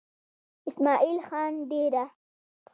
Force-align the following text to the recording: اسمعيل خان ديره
اسمعيل 0.67 1.17
خان 1.29 1.53
ديره 1.69 2.05